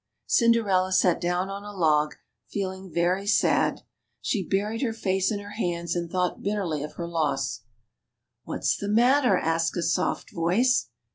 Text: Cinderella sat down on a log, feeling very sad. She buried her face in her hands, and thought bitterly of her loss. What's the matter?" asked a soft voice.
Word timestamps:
Cinderella 0.25 0.91
sat 0.91 1.21
down 1.21 1.47
on 1.51 1.63
a 1.63 1.71
log, 1.77 2.15
feeling 2.47 2.91
very 2.91 3.27
sad. 3.27 3.81
She 4.19 4.41
buried 4.43 4.81
her 4.81 4.93
face 4.93 5.29
in 5.31 5.37
her 5.39 5.51
hands, 5.51 5.95
and 5.95 6.09
thought 6.09 6.41
bitterly 6.41 6.81
of 6.81 6.93
her 6.93 7.07
loss. 7.07 7.61
What's 8.43 8.75
the 8.75 8.89
matter?" 8.89 9.37
asked 9.37 9.77
a 9.77 9.83
soft 9.83 10.31
voice. 10.31 10.89